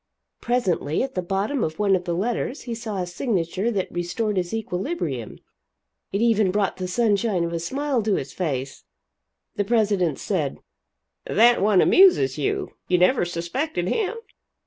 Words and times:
Presently, 0.41 1.03
at 1.03 1.13
the 1.13 1.21
bottom 1.21 1.63
of 1.63 1.77
one 1.77 1.95
of 1.95 2.05
the 2.05 2.15
letters 2.15 2.61
he 2.63 2.73
saw 2.73 2.97
a 3.03 3.05
signature 3.05 3.69
that 3.69 3.91
restored 3.91 4.35
his 4.35 4.51
equilibrium; 4.51 5.37
it 6.11 6.21
even 6.21 6.49
brought 6.49 6.77
the 6.77 6.87
sunshine 6.87 7.43
of 7.43 7.53
a 7.53 7.59
smile 7.59 8.01
to 8.01 8.15
his 8.15 8.33
face. 8.33 8.83
The 9.57 9.63
president 9.63 10.17
said: 10.17 10.57
"That 11.27 11.61
one 11.61 11.81
amuses 11.81 12.39
you. 12.39 12.73
You 12.87 12.97
never 12.97 13.25
suspected 13.25 13.89
him?" 13.89 14.15